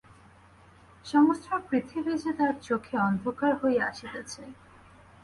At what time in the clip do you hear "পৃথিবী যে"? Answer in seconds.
1.69-2.31